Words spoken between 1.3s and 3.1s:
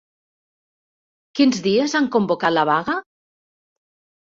Quins dies han convocat la vaga?